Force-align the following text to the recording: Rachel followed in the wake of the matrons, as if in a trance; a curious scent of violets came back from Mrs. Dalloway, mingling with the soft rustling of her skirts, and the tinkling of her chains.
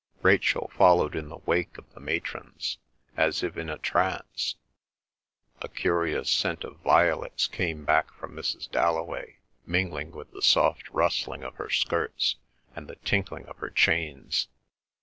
Rachel 0.23 0.69
followed 0.75 1.15
in 1.15 1.29
the 1.29 1.37
wake 1.45 1.77
of 1.77 1.87
the 1.93 1.99
matrons, 1.99 2.79
as 3.15 3.43
if 3.43 3.55
in 3.55 3.69
a 3.69 3.77
trance; 3.77 4.55
a 5.61 5.69
curious 5.69 6.27
scent 6.27 6.63
of 6.63 6.77
violets 6.77 7.45
came 7.45 7.85
back 7.85 8.11
from 8.15 8.35
Mrs. 8.35 8.67
Dalloway, 8.71 9.37
mingling 9.63 10.09
with 10.09 10.31
the 10.31 10.41
soft 10.41 10.89
rustling 10.89 11.43
of 11.43 11.53
her 11.57 11.69
skirts, 11.69 12.37
and 12.75 12.87
the 12.87 12.95
tinkling 12.95 13.45
of 13.45 13.57
her 13.57 13.69
chains. 13.69 14.47